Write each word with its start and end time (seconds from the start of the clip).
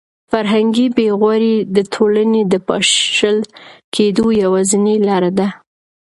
فرهنګي 0.31 0.87
بې 0.95 1.07
غوري 1.19 1.55
د 1.75 1.77
ټولنې 1.93 2.41
د 2.51 2.53
پاشل 2.67 3.37
کېدو 3.95 4.25
یوازینۍ 4.43 4.97
لاره 5.07 5.31
ده. 5.37 5.47